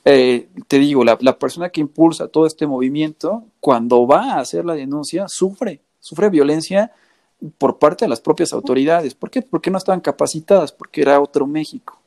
eh, 0.06 0.48
te 0.66 0.78
digo, 0.78 1.04
la, 1.04 1.18
persona 1.38 1.68
que 1.68 1.82
impulsa 1.82 2.26
todo 2.26 2.46
este 2.46 2.66
movimiento, 2.66 3.44
cuando 3.60 4.06
va 4.06 4.32
a 4.32 4.40
hacer 4.40 4.64
la 4.64 4.72
denuncia, 4.72 5.26
sufre, 5.28 5.80
sufre 6.00 6.30
violencia 6.30 6.90
por 7.58 7.78
parte 7.78 8.06
de 8.06 8.08
las 8.08 8.22
propias 8.22 8.54
autoridades. 8.54 9.14
¿Por 9.14 9.30
qué? 9.30 9.42
Porque 9.42 9.70
no 9.70 9.76
estaban 9.76 10.00
capacitadas, 10.00 10.72
porque 10.72 11.02
era 11.02 11.20
otro 11.20 11.46
México. 11.46 11.98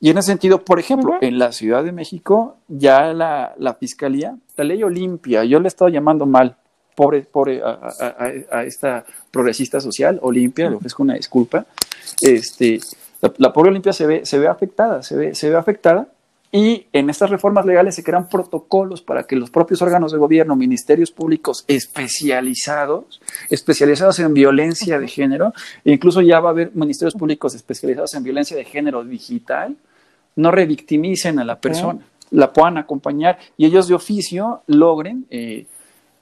Y 0.00 0.10
en 0.10 0.18
ese 0.18 0.28
sentido, 0.28 0.64
por 0.64 0.78
ejemplo, 0.78 1.16
en 1.20 1.38
la 1.38 1.50
Ciudad 1.52 1.82
de 1.82 1.92
México, 1.92 2.56
ya 2.68 3.12
la, 3.12 3.76
Fiscalía, 3.80 4.36
la 4.56 4.64
ley 4.64 4.82
Olimpia, 4.82 5.44
yo 5.44 5.58
le 5.58 5.66
he 5.66 5.68
estado 5.68 5.88
llamando 5.88 6.24
mal, 6.24 6.56
pobre, 6.94 7.22
pobre 7.22 7.60
a, 7.62 8.62
esta 8.64 9.04
progresista 9.30 9.80
social, 9.80 10.18
Olimpia, 10.22 10.70
le 10.70 10.76
ofrezco 10.76 11.02
una 11.02 11.14
disculpa, 11.14 11.66
este, 12.20 12.78
la, 13.20 13.32
la 13.38 13.52
pobre 13.52 13.70
Olimpia 13.70 13.92
se 13.92 14.06
ve, 14.06 14.26
se 14.26 14.38
ve 14.38 14.46
afectada, 14.46 15.02
se 15.02 15.16
ve, 15.16 15.34
se 15.34 15.50
ve 15.50 15.56
afectada 15.56 16.08
y 16.50 16.86
en 16.94 17.10
estas 17.10 17.28
reformas 17.28 17.66
legales 17.66 17.94
se 17.94 18.02
crean 18.02 18.28
protocolos 18.28 19.02
para 19.02 19.24
que 19.24 19.36
los 19.36 19.50
propios 19.50 19.82
órganos 19.82 20.12
de 20.12 20.18
gobierno, 20.18 20.56
ministerios 20.56 21.10
públicos 21.10 21.64
especializados, 21.68 23.20
especializados 23.50 24.18
en 24.20 24.32
violencia 24.32 24.98
de 24.98 25.08
género, 25.08 25.52
e 25.84 25.92
incluso 25.92 26.22
ya 26.22 26.40
va 26.40 26.48
a 26.48 26.52
haber 26.52 26.74
ministerios 26.74 27.14
públicos 27.14 27.54
especializados 27.54 28.14
en 28.14 28.22
violencia 28.22 28.56
de 28.56 28.64
género 28.64 29.04
digital, 29.04 29.76
no 30.38 30.52
revictimicen 30.52 31.40
a 31.40 31.44
la 31.44 31.60
persona, 31.60 31.98
la 32.30 32.52
puedan 32.52 32.78
acompañar 32.78 33.38
y 33.56 33.66
ellos 33.66 33.88
de 33.88 33.94
oficio 33.94 34.62
logren, 34.68 35.26
eh, 35.30 35.66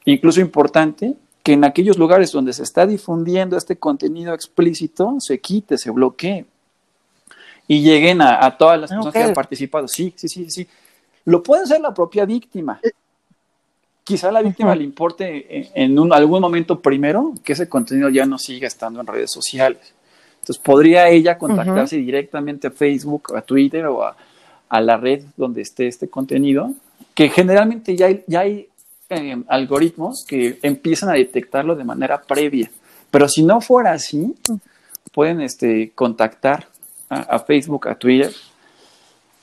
incluso 0.07 0.41
importante, 0.41 1.15
que 1.43 1.53
en 1.53 1.65
aquellos 1.65 1.99
lugares 1.99 2.33
donde 2.33 2.55
se 2.55 2.63
está 2.63 2.87
difundiendo 2.87 3.59
este 3.59 3.77
contenido 3.77 4.33
explícito 4.33 5.17
se 5.21 5.39
quite, 5.39 5.77
se 5.77 5.91
bloquee 5.91 6.47
y 7.69 7.83
lleguen 7.83 8.23
a, 8.23 8.57
todas 8.57 8.81
las 8.81 8.91
personas 8.91 9.13
que 9.13 9.23
han 9.23 9.35
participado. 9.35 9.87
Sí, 9.87 10.15
sí, 10.17 10.29
sí, 10.29 10.49
sí. 10.49 10.67
Lo 11.27 11.43
puede 11.43 11.67
ser 11.67 11.83
la 11.83 11.93
propia 11.93 12.25
víctima. 12.25 12.81
Quizá 14.03 14.31
a 14.31 14.33
la 14.33 14.41
víctima 14.41 14.75
le 14.75 14.85
importe 14.85 15.71
en, 15.75 16.13
algún 16.13 16.41
momento 16.41 16.81
primero 16.81 17.35
que 17.45 17.53
ese 17.53 17.69
contenido 17.69 18.09
ya 18.09 18.25
no 18.25 18.39
siga 18.39 18.67
estando 18.67 19.01
en 19.01 19.07
redes 19.07 19.31
sociales. 19.31 19.93
Entonces, 20.47 20.63
podría 20.63 21.09
ella 21.09 21.37
contactarse 21.39 21.97
directamente 21.97 22.69
a 22.69 22.71
Facebook, 22.71 23.35
a 23.35 23.43
Twitter 23.43 23.85
o 23.87 24.05
a, 24.05 24.81
la 24.81 24.97
red 24.97 25.25
donde 25.37 25.63
esté 25.63 25.89
este 25.89 26.09
contenido, 26.09 26.73
que 27.17 27.31
generalmente 27.31 27.97
ya 27.97 28.07
hay, 28.07 28.23
ya 28.29 28.41
hay 28.41 28.69
eh, 29.09 29.43
algoritmos 29.49 30.25
que 30.25 30.61
empiezan 30.63 31.09
a 31.09 31.15
detectarlo 31.15 31.75
de 31.75 31.83
manera 31.83 32.23
previa. 32.23 32.71
Pero 33.11 33.29
si 33.29 33.43
no 33.43 33.61
fuera 33.61 33.91
así, 33.91 34.37
pueden 35.13 35.41
este, 35.41 35.91
contactar 35.97 36.69
a, 37.09 37.41
Facebook, 37.41 37.89
a 37.89 37.97
Twitter, 37.97 38.31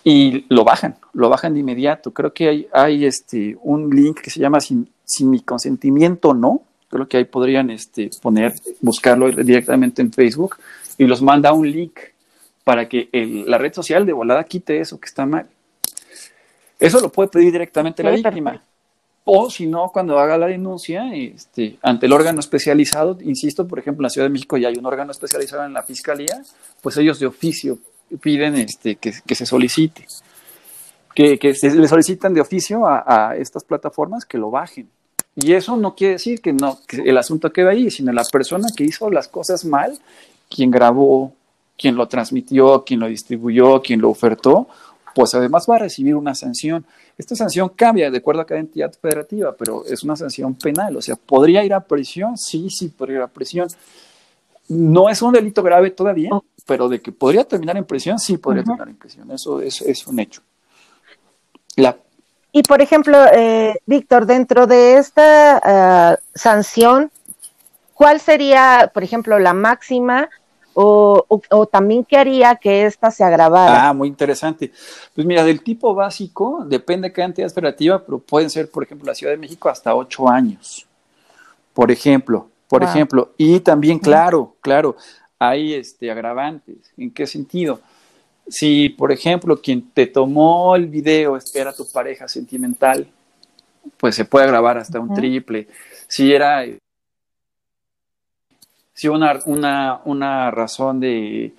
y 0.05 0.45
lo 0.48 0.63
bajan, 0.63 0.95
lo 1.12 1.27
bajan 1.27 1.53
de 1.53 1.60
inmediato. 1.60 2.12
Creo 2.12 2.33
que 2.33 2.48
hay, 2.48 2.67
hay 2.72 3.03
este, 3.03 3.57
un 3.62 3.89
link 3.89 4.22
que 4.22 4.29
se 4.29 4.39
llama 4.39 4.62
sin, 4.62 4.88
mi 5.19 5.41
consentimiento 5.41 6.33
no. 6.33 6.62
Creo 6.89 7.10
que 7.10 7.17
ahí 7.17 7.25
podrían 7.25 7.72
este, 7.72 8.10
poner, 8.22 8.53
buscarlo 8.79 9.29
directamente 9.29 10.01
en 10.01 10.13
Facebook 10.13 10.55
y 10.98 11.06
los 11.06 11.22
manda 11.22 11.54
un 11.54 11.70
link 11.70 12.00
para 12.64 12.88
que 12.88 13.10
la 13.48 13.58
red 13.58 13.74
social 13.74 14.06
de 14.06 14.14
volada 14.14 14.44
quite 14.44 14.80
eso 14.80 15.00
que 15.00 15.08
está 15.08 15.26
mal. 15.26 15.48
Eso 16.80 17.00
lo 17.00 17.12
puede 17.12 17.30
pedir 17.30 17.52
directamente 17.52 18.04
la 18.04 18.12
víctima. 18.12 18.62
O 19.26 19.50
si 19.50 19.68
no, 19.68 19.90
cuando 19.94 20.20
haga 20.20 20.38
la 20.38 20.48
denuncia 20.48 21.14
este, 21.14 21.78
ante 21.82 22.08
el 22.08 22.14
órgano 22.14 22.42
especializado, 22.42 23.18
insisto, 23.22 23.66
por 23.68 23.80
ejemplo, 23.80 24.02
en 24.02 24.04
la 24.04 24.10
Ciudad 24.10 24.28
de 24.28 24.32
México 24.32 24.58
ya 24.58 24.68
hay 24.68 24.76
un 24.76 24.86
órgano 24.86 25.12
especializado 25.12 25.66
en 25.66 25.72
la 25.72 25.84
Fiscalía, 25.84 26.42
pues 26.82 26.98
ellos 26.98 27.20
de 27.20 27.28
oficio 27.28 27.80
piden 28.22 28.56
este, 28.56 28.98
que, 28.98 29.14
se 29.14 29.46
solicite, 29.46 30.06
que, 31.16 31.56
se 31.56 31.74
le 31.74 31.88
solicitan 31.88 32.34
de 32.34 32.42
oficio 32.42 32.86
a, 32.86 33.36
estas 33.38 33.64
plataformas 33.64 34.26
que 34.26 34.38
lo 34.38 34.52
bajen. 34.52 34.90
Y 35.36 35.54
eso 35.54 35.78
no 35.78 35.96
quiere 35.96 36.14
decir 36.14 36.42
que, 36.42 36.52
no, 36.52 36.78
que 36.86 36.98
el 36.98 37.18
asunto 37.18 37.52
quede 37.52 37.70
ahí, 37.70 37.92
sino 37.92 38.12
la 38.12 38.24
persona 38.26 38.68
que 38.76 38.84
hizo 38.84 39.10
las 39.10 39.30
cosas 39.30 39.64
mal, 39.64 39.98
quien 40.53 40.69
grabó, 40.69 41.33
quien 41.77 41.95
lo 41.95 42.07
transmitió, 42.07 42.83
quien 42.83 43.00
lo 43.00 43.07
distribuyó, 43.07 43.81
quien 43.81 44.00
lo 44.00 44.10
ofertó, 44.10 44.67
pues 45.15 45.33
además 45.33 45.65
va 45.69 45.75
a 45.75 45.79
recibir 45.79 46.15
una 46.15 46.36
sanción. 46.36 46.86
Esta 47.17 47.36
sanción 47.36 47.69
cambia 47.69 48.10
de 48.10 48.17
acuerdo 48.17 48.41
a 48.41 48.45
cada 48.45 48.60
entidad 48.60 48.91
federativa, 48.93 49.55
pero 49.57 49.86
es 49.86 50.03
una 50.03 50.15
sanción 50.15 50.55
penal, 50.55 50.95
o 50.98 51.01
sea, 51.01 51.15
¿podría 51.15 51.63
ir 51.63 51.74
a 51.74 51.81
prisión? 51.81 52.38
Sí, 52.38 52.69
sí, 52.69 52.89
podría 52.89 53.17
ir 53.17 53.24
a 53.24 53.27
prisión. 53.27 53.67
No 54.69 55.10
es 55.10 55.22
un 55.22 55.33
delito 55.33 55.62
grave 55.62 55.91
todavía, 55.91 56.29
pero 56.65 56.88
de 56.88 57.01
que 57.01 57.12
podría 57.12 57.43
terminar 57.43 57.77
en 57.77 57.86
prisión, 57.86 58.17
sí 58.17 58.38
podría 58.38 58.63
terminar 58.63 58.89
en 58.89 58.95
prisión, 58.95 59.29
eso 59.31 59.60
es, 59.60 60.07
un 60.07 60.19
hecho. 60.19 60.41
Y 62.51 62.62
por 62.63 62.81
ejemplo, 62.81 63.17
eh, 63.33 63.75
Víctor, 63.86 64.25
dentro 64.25 64.67
de 64.67 64.98
esta 64.98 65.60
ah, 65.63 66.17
sanción, 66.33 67.12
¿cuál 67.93 68.19
sería, 68.19 68.91
por 68.93 69.03
ejemplo, 69.03 69.39
la 69.39 69.53
máxima 69.53 70.29
o, 70.75 71.70
también 71.72 72.03
qué 72.03 72.18
haría 72.18 72.56
que 72.56 72.86
ésta 72.86 73.12
se 73.12 73.24
agravara? 73.24 73.89
Ah, 73.89 73.94
muy 73.94 74.08
interesante. 74.08 74.72
Pues 75.13 75.25
mira, 75.25 75.44
del 75.44 75.62
tipo 75.63 75.94
básico, 75.94 76.65
depende 76.68 77.10
de 77.10 77.13
qué 77.13 77.22
entidad 77.22 77.50
federativa, 77.50 78.03
pero 78.03 78.20
pueden 78.20 78.50
ser, 78.50 78.70
por 78.70 78.84
ejemplo, 78.84 79.08
la 79.08 79.15
Ciudad 79.15 79.34
de 79.34 79.38
México 79.38 79.70
hasta 79.70 79.96
ocho 79.96 80.30
años. 80.30 80.88
Por 81.74 81.92
ejemplo, 81.92 82.50
por 82.68 82.84
ejemplo. 82.84 83.34
Y 83.38 83.60
también, 83.60 84.00
claro, 84.00 84.56
claro, 84.62 84.96
hay 85.39 85.74
este, 85.74 86.10
agravantes. 86.10 86.77
¿En 86.98 87.12
qué 87.12 87.27
sentido? 87.27 87.80
Si, 88.48 88.89
por 88.89 89.12
ejemplo, 89.12 89.62
quien 89.62 89.89
te 89.92 90.08
tomó 90.08 90.75
el 90.75 90.88
video 90.88 91.38
era 91.53 91.74
tu 91.74 91.89
pareja 91.92 92.27
sentimental, 92.27 93.08
pues 93.98 94.15
se 94.15 94.25
puede 94.25 94.46
agravar 94.46 94.77
hasta 94.77 95.00
un 95.00 95.13
triple. 95.13 95.68
Si 96.08 96.34
era 96.34 96.65
si 98.94 99.08
una, 99.08 99.40
una, 99.46 100.02
una 100.06 100.52
razón 100.52 101.00
de 101.00 101.54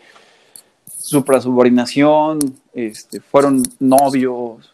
suprasubordinación, 0.98 2.38
este, 2.72 3.20
fueron 3.20 3.62
novios 3.78 4.72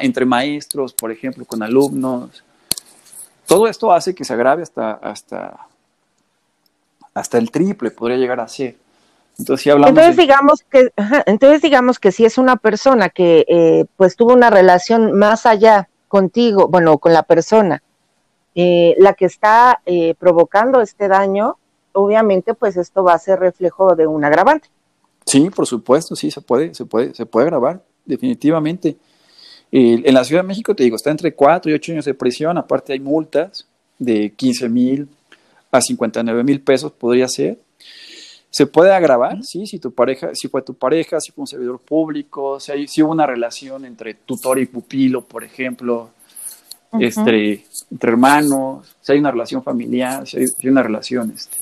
entre 0.00 0.24
maestros, 0.24 0.92
por 0.92 1.10
ejemplo, 1.10 1.44
con 1.44 1.62
alumnos. 1.62 2.44
Todo 3.46 3.66
esto 3.66 3.92
hace 3.92 4.14
que 4.14 4.24
se 4.24 4.32
agrave 4.32 4.62
hasta, 4.62 4.92
hasta, 4.92 5.66
hasta 7.14 7.38
el 7.38 7.50
triple, 7.50 7.90
podría 7.90 8.16
llegar 8.16 8.40
a 8.40 8.48
ser. 8.48 8.76
Entonces, 9.38 9.62
si 9.62 9.70
hablamos 9.70 9.90
entonces 9.90 10.16
digamos 10.16 10.64
que, 10.68 10.92
entonces 11.26 11.62
digamos 11.62 11.98
que 12.00 12.10
si 12.10 12.24
es 12.24 12.38
una 12.38 12.56
persona 12.56 13.08
que 13.08 13.44
eh, 13.48 13.84
pues 13.96 14.16
tuvo 14.16 14.32
una 14.32 14.50
relación 14.50 15.12
más 15.16 15.46
allá 15.46 15.88
contigo, 16.08 16.68
bueno, 16.68 16.98
con 16.98 17.12
la 17.12 17.22
persona, 17.22 17.82
eh, 18.54 18.96
la 18.98 19.14
que 19.14 19.26
está 19.26 19.80
eh, 19.86 20.14
provocando 20.18 20.80
este 20.80 21.06
daño, 21.06 21.56
obviamente 21.92 22.54
pues 22.54 22.76
esto 22.76 23.04
va 23.04 23.14
a 23.14 23.18
ser 23.18 23.40
reflejo 23.40 23.94
de 23.94 24.06
un 24.06 24.24
agravante. 24.24 24.68
Sí, 25.26 25.50
por 25.50 25.66
supuesto, 25.66 26.16
sí, 26.16 26.30
se 26.30 26.40
puede, 26.40 26.74
se 26.74 26.86
puede, 26.86 27.14
se 27.14 27.26
puede 27.26 27.46
grabar, 27.46 27.82
definitivamente. 28.04 28.96
en 29.70 30.14
la 30.14 30.24
Ciudad 30.24 30.42
de 30.42 30.48
México, 30.48 30.74
te 30.74 30.84
digo, 30.84 30.96
está 30.96 31.10
entre 31.10 31.34
4 31.34 31.70
y 31.70 31.74
8 31.74 31.92
años 31.92 32.04
de 32.06 32.14
prisión, 32.14 32.56
aparte 32.56 32.94
hay 32.94 33.00
multas 33.00 33.66
de 33.98 34.32
15 34.34 34.68
mil 34.68 35.08
a 35.70 35.80
59 35.80 36.44
mil 36.44 36.60
pesos, 36.62 36.92
podría 36.92 37.28
ser. 37.28 37.58
Se 38.50 38.66
puede 38.66 38.92
agravar, 38.94 39.44
sí, 39.44 39.66
si 39.66 39.78
tu 39.78 39.92
pareja, 39.92 40.30
si 40.32 40.48
fue 40.48 40.62
tu 40.62 40.74
pareja, 40.74 41.20
si 41.20 41.32
fue 41.32 41.42
un 41.42 41.46
servidor 41.46 41.78
público, 41.80 42.58
si, 42.58 42.72
hay, 42.72 42.88
si 42.88 43.02
hubo 43.02 43.12
una 43.12 43.26
relación 43.26 43.84
entre 43.84 44.14
tutor 44.14 44.58
y 44.58 44.66
pupilo, 44.66 45.22
por 45.26 45.44
ejemplo, 45.44 46.10
este, 46.98 47.66
entre 47.90 48.10
hermanos, 48.10 48.96
si 49.02 49.12
hay 49.12 49.18
una 49.18 49.30
relación 49.30 49.62
familiar, 49.62 50.26
si 50.26 50.38
hay, 50.38 50.46
una 50.64 50.82
relación 50.82 51.32
este, 51.32 51.58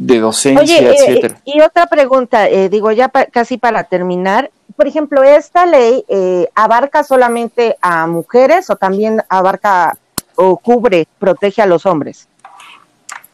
de 0.00 0.18
docencia, 0.18 0.62
Oye, 0.62 0.90
eh, 0.90 0.94
etcétera. 0.98 1.40
y 1.44 1.60
otra 1.60 1.86
pregunta, 1.86 2.48
eh, 2.48 2.70
digo 2.70 2.90
ya 2.90 3.10
casi 3.10 3.58
para 3.58 3.84
terminar, 3.84 4.50
por 4.74 4.86
ejemplo, 4.86 5.22
¿esta 5.22 5.66
ley 5.66 6.06
eh, 6.08 6.48
abarca 6.54 7.04
solamente 7.04 7.76
a 7.82 8.06
mujeres 8.06 8.70
o 8.70 8.76
también 8.76 9.22
abarca 9.28 9.98
o 10.36 10.56
cubre, 10.56 11.06
protege 11.18 11.60
a 11.60 11.66
los 11.66 11.84
hombres? 11.84 12.28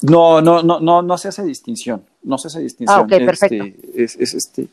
No, 0.02 0.40
no, 0.42 0.64
no, 0.64 0.80
no, 0.80 1.02
no 1.02 1.18
se 1.18 1.28
hace 1.28 1.44
distinción. 1.44 2.02
No 2.24 2.36
se 2.36 2.48
hace 2.48 2.58
distinción. 2.58 2.98
Ah, 2.98 3.02
ok, 3.02 3.10
perfecto. 3.24 3.64
Este, 3.64 4.02
es, 4.02 4.16
es, 4.16 4.34
este. 4.34 4.66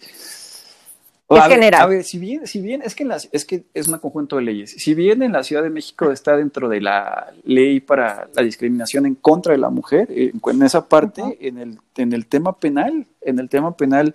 Es 1.38 1.44
general. 1.46 1.82
a 1.82 1.86
ver, 1.88 2.04
si 2.04 2.18
bien, 2.18 2.48
si 2.48 2.62
bien 2.62 2.82
es 2.84 2.96
que, 2.96 3.08
es 3.32 3.46
que 3.46 3.64
es 3.74 3.88
un 3.88 3.98
conjunto 4.00 4.38
de 4.38 4.44
leyes. 4.44 4.72
Si 4.78 4.94
bien 4.94 5.22
en 5.24 5.32
la 5.32 5.44
Ciudad 5.44 5.64
de 5.64 5.70
México 5.70 6.12
está 6.12 6.36
dentro 6.36 6.70
de 6.70 6.82
la 6.82 7.34
ley 7.44 7.80
para 7.80 8.30
la 8.34 8.44
discriminación 8.44 9.06
en 9.06 9.16
contra 9.16 9.54
de 9.54 9.60
la 9.60 9.70
mujer, 9.70 10.08
en, 10.10 10.64
esa 10.64 10.88
parte, 10.88 11.22
en, 11.42 11.58
el, 11.58 11.80
en 11.96 12.14
el 12.14 12.28
tema 12.28 12.58
penal, 12.58 13.06
en 13.22 13.40
el 13.40 13.50
tema 13.50 13.76
penal, 13.76 14.14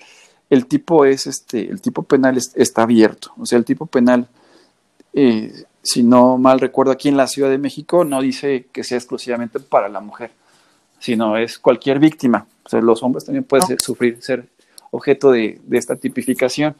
el 0.51 0.67
tipo 0.67 1.05
es 1.05 1.27
este, 1.27 1.69
el 1.69 1.81
tipo 1.81 2.03
penal 2.03 2.39
está 2.55 2.83
abierto. 2.83 3.33
O 3.39 3.47
sea, 3.47 3.59
el 3.59 3.65
tipo 3.65 3.87
penal, 3.87 4.29
eh, 5.13 5.53
si 5.83 6.03
no 6.03 6.39
mal 6.39 6.61
recuerdo, 6.61 6.93
aquí 6.93 7.09
en 7.09 7.17
la 7.17 7.27
Ciudad 7.27 7.51
de 7.51 7.59
México 7.59 8.05
no 8.05 8.21
dice 8.21 8.67
que 8.73 8.85
sea 8.85 8.99
exclusivamente 8.99 9.61
para 9.61 9.89
la 9.89 10.01
mujer 10.01 10.31
sino 10.99 11.37
es 11.37 11.59
cualquier 11.59 11.99
víctima. 11.99 12.47
O 12.65 12.69
sea, 12.69 12.81
los 12.81 13.03
hombres 13.03 13.25
también 13.25 13.45
pueden 13.45 13.67
ser, 13.67 13.81
sufrir, 13.81 14.23
ser 14.23 14.47
objeto 14.91 15.31
de, 15.31 15.61
esta 15.73 15.97
tipificación. 15.97 16.75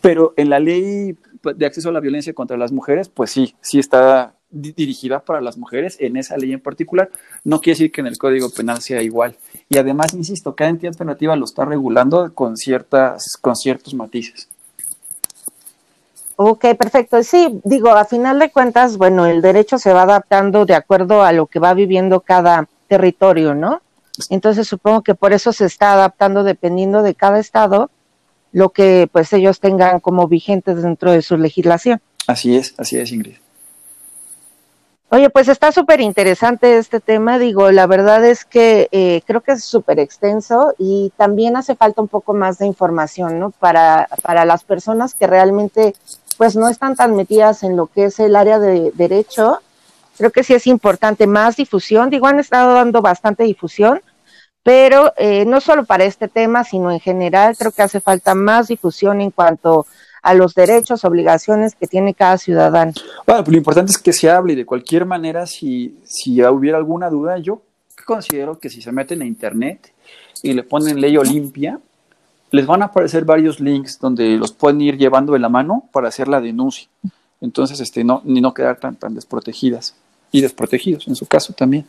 Pero 0.00 0.34
en 0.36 0.50
la 0.50 0.60
ley 0.60 1.16
de 1.42 1.66
acceso 1.66 1.88
a 1.88 1.92
la 1.92 2.00
violencia 2.00 2.32
contra 2.32 2.56
las 2.56 2.72
mujeres, 2.72 3.08
pues 3.08 3.30
sí, 3.30 3.54
sí 3.60 3.78
está 3.78 4.34
dirigida 4.50 5.20
para 5.20 5.40
las 5.40 5.58
mujeres 5.58 5.96
en 6.00 6.16
esa 6.16 6.36
ley 6.36 6.52
en 6.52 6.60
particular. 6.60 7.10
No 7.44 7.60
quiere 7.60 7.74
decir 7.74 7.92
que 7.92 8.00
en 8.00 8.06
el 8.06 8.18
Código 8.18 8.50
Penal 8.50 8.80
sea 8.80 9.02
igual. 9.02 9.36
Y 9.68 9.78
además, 9.78 10.14
insisto, 10.14 10.54
cada 10.54 10.70
entidad 10.70 10.92
alternativa 10.92 11.36
lo 11.36 11.44
está 11.44 11.64
regulando 11.64 12.32
con, 12.34 12.56
ciertas, 12.56 13.36
con 13.36 13.56
ciertos 13.56 13.94
matices. 13.94 14.48
Ok, 16.36 16.66
perfecto. 16.78 17.22
Sí, 17.22 17.60
digo, 17.64 17.90
a 17.90 18.04
final 18.04 18.38
de 18.38 18.50
cuentas, 18.50 18.96
bueno, 18.96 19.26
el 19.26 19.42
derecho 19.42 19.78
se 19.78 19.92
va 19.92 20.02
adaptando 20.02 20.64
de 20.64 20.74
acuerdo 20.74 21.22
a 21.22 21.32
lo 21.32 21.46
que 21.46 21.58
va 21.58 21.74
viviendo 21.74 22.20
cada, 22.20 22.68
territorio, 22.88 23.54
¿no? 23.54 23.80
Entonces 24.30 24.66
supongo 24.66 25.02
que 25.02 25.14
por 25.14 25.32
eso 25.32 25.52
se 25.52 25.66
está 25.66 25.92
adaptando 25.92 26.42
dependiendo 26.42 27.02
de 27.02 27.14
cada 27.14 27.38
estado 27.38 27.90
lo 28.58 28.70
que 28.70 29.08
pues 29.12 29.32
ellos 29.32 29.60
tengan 29.60 30.00
como 30.00 30.26
vigentes 30.26 30.82
dentro 30.82 31.12
de 31.12 31.22
su 31.22 31.36
legislación. 31.36 32.00
Así 32.26 32.56
es, 32.56 32.74
así 32.76 32.98
es, 32.98 33.12
Ingrid. 33.12 33.36
Oye, 35.10 35.30
pues 35.30 35.48
está 35.48 35.70
súper 35.70 36.00
interesante 36.00 36.76
este 36.76 37.00
tema, 37.00 37.38
digo, 37.38 37.70
la 37.70 37.86
verdad 37.86 38.22
es 38.26 38.44
que 38.44 38.88
eh, 38.90 39.22
creo 39.26 39.40
que 39.42 39.52
es 39.52 39.64
súper 39.64 40.00
extenso 40.00 40.74
y 40.76 41.12
también 41.16 41.56
hace 41.56 41.76
falta 41.76 42.02
un 42.02 42.08
poco 42.08 42.34
más 42.34 42.58
de 42.58 42.66
información, 42.66 43.38
¿no? 43.38 43.50
Para, 43.52 44.08
para 44.22 44.44
las 44.44 44.64
personas 44.64 45.14
que 45.14 45.26
realmente 45.26 45.94
pues 46.36 46.56
no 46.56 46.68
están 46.68 46.96
tan 46.96 47.14
metidas 47.14 47.62
en 47.62 47.76
lo 47.76 47.86
que 47.86 48.06
es 48.06 48.18
el 48.18 48.36
área 48.36 48.58
de 48.58 48.90
derecho, 48.94 49.60
Creo 50.18 50.32
que 50.32 50.42
sí 50.42 50.52
es 50.52 50.66
importante 50.66 51.28
más 51.28 51.54
difusión. 51.54 52.10
Digo, 52.10 52.26
han 52.26 52.40
estado 52.40 52.74
dando 52.74 53.00
bastante 53.00 53.44
difusión, 53.44 54.02
pero 54.68 55.14
eh, 55.16 55.46
no 55.46 55.62
solo 55.62 55.86
para 55.86 56.04
este 56.04 56.28
tema, 56.28 56.62
sino 56.62 56.92
en 56.92 57.00
general, 57.00 57.56
creo 57.56 57.72
que 57.72 57.80
hace 57.80 58.02
falta 58.02 58.34
más 58.34 58.68
difusión 58.68 59.22
en 59.22 59.30
cuanto 59.30 59.86
a 60.20 60.34
los 60.34 60.54
derechos, 60.54 61.06
obligaciones 61.06 61.74
que 61.74 61.86
tiene 61.86 62.12
cada 62.12 62.36
ciudadano. 62.36 62.92
Bueno, 63.26 63.44
pues 63.44 63.52
lo 63.52 63.56
importante 63.56 63.92
es 63.92 63.96
que 63.96 64.12
se 64.12 64.28
hable 64.28 64.52
y 64.52 64.56
de 64.56 64.66
cualquier 64.66 65.06
manera, 65.06 65.46
si, 65.46 65.96
si 66.04 66.42
hubiera 66.44 66.76
alguna 66.76 67.08
duda, 67.08 67.38
yo 67.38 67.62
considero 68.04 68.58
que 68.58 68.68
si 68.68 68.82
se 68.82 68.92
meten 68.92 69.22
a 69.22 69.24
internet 69.24 69.90
y 70.42 70.52
le 70.52 70.62
ponen 70.64 71.00
ley 71.00 71.16
Olimpia, 71.16 71.80
les 72.50 72.66
van 72.66 72.82
a 72.82 72.86
aparecer 72.86 73.24
varios 73.24 73.60
links 73.60 73.98
donde 73.98 74.36
los 74.36 74.52
pueden 74.52 74.82
ir 74.82 74.98
llevando 74.98 75.32
de 75.32 75.38
la 75.38 75.48
mano 75.48 75.88
para 75.92 76.08
hacer 76.08 76.28
la 76.28 76.42
denuncia. 76.42 76.90
Entonces, 77.40 77.80
este, 77.80 78.04
no, 78.04 78.20
ni 78.22 78.42
no 78.42 78.52
quedar 78.52 78.78
tan, 78.78 78.96
tan 78.96 79.14
desprotegidas 79.14 79.94
y 80.30 80.42
desprotegidos 80.42 81.08
en 81.08 81.16
su 81.16 81.24
caso 81.24 81.54
también. 81.54 81.86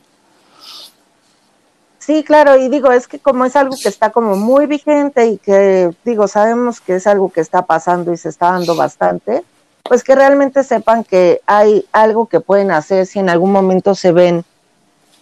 Sí, 1.99 2.23
claro, 2.23 2.57
y 2.57 2.69
digo, 2.69 2.91
es 2.91 3.07
que 3.07 3.19
como 3.19 3.45
es 3.45 3.55
algo 3.55 3.75
que 3.81 3.89
está 3.89 4.09
como 4.12 4.35
muy 4.35 4.65
vigente 4.65 5.27
y 5.27 5.38
que, 5.38 5.91
digo, 6.05 6.27
sabemos 6.27 6.79
que 6.79 6.95
es 6.95 7.05
algo 7.05 7.29
que 7.29 7.41
está 7.41 7.65
pasando 7.65 8.13
y 8.13 8.17
se 8.17 8.29
está 8.29 8.51
dando 8.51 8.75
bastante, 8.75 9.43
pues 9.83 10.03
que 10.03 10.15
realmente 10.15 10.63
sepan 10.63 11.03
que 11.03 11.41
hay 11.45 11.85
algo 11.91 12.27
que 12.27 12.39
pueden 12.39 12.71
hacer 12.71 13.05
si 13.05 13.19
en 13.19 13.29
algún 13.29 13.51
momento 13.51 13.95
se 13.95 14.12
ven 14.12 14.45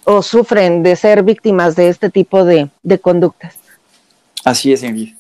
o 0.05 0.21
sufren 0.21 0.83
de 0.83 0.95
ser 0.95 1.23
víctimas 1.23 1.75
de 1.75 1.89
este 1.89 2.09
tipo 2.09 2.45
de, 2.45 2.69
de 2.83 2.99
conductas. 2.99 3.55
Así 4.45 4.71
es, 4.71 4.83
Envid. 4.83 5.15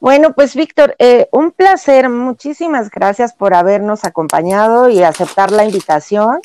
Bueno, 0.00 0.32
pues 0.32 0.54
Víctor, 0.54 0.94
eh, 0.98 1.28
un 1.32 1.50
placer. 1.50 2.08
Muchísimas 2.08 2.90
gracias 2.90 3.32
por 3.32 3.54
habernos 3.54 4.04
acompañado 4.04 4.88
y 4.88 5.02
aceptar 5.02 5.50
la 5.50 5.64
invitación. 5.64 6.40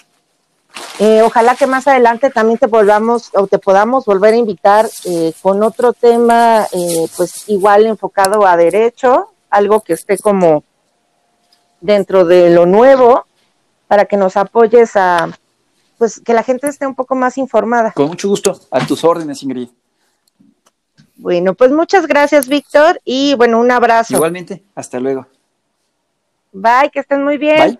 Eh, 0.99 1.21
ojalá 1.23 1.55
que 1.55 1.65
más 1.65 1.87
adelante 1.87 2.29
también 2.29 2.59
te 2.59 2.67
volvamos 2.67 3.31
o 3.33 3.47
te 3.47 3.57
podamos 3.57 4.05
volver 4.05 4.33
a 4.33 4.37
invitar 4.37 4.87
eh, 5.05 5.33
con 5.41 5.63
otro 5.63 5.93
tema, 5.93 6.67
pues 7.17 7.49
igual 7.49 7.85
enfocado 7.85 8.45
a 8.45 8.55
derecho, 8.55 9.29
algo 9.49 9.81
que 9.81 9.93
esté 9.93 10.17
como 10.17 10.63
dentro 11.81 12.25
de 12.25 12.49
lo 12.51 12.65
nuevo, 12.65 13.25
para 13.87 14.05
que 14.05 14.17
nos 14.17 14.37
apoyes 14.37 14.95
a, 14.95 15.29
pues 15.97 16.19
que 16.19 16.33
la 16.33 16.43
gente 16.43 16.67
esté 16.67 16.87
un 16.87 16.95
poco 16.95 17.15
más 17.15 17.37
informada. 17.37 17.91
Con 17.91 18.07
mucho 18.07 18.29
gusto, 18.29 18.59
a 18.71 18.85
tus 18.85 19.03
órdenes, 19.03 19.43
Ingrid. 19.43 19.69
Bueno, 21.15 21.53
pues 21.53 21.71
muchas 21.71 22.07
gracias, 22.07 22.47
Víctor, 22.47 22.99
y 23.05 23.35
bueno, 23.35 23.59
un 23.59 23.71
abrazo. 23.71 24.13
Igualmente, 24.13 24.63
hasta 24.75 24.99
luego. 24.99 25.27
Bye, 26.51 26.91
que 26.91 26.99
estén 26.99 27.23
muy 27.23 27.37
bien. 27.37 27.57
Bye. 27.57 27.79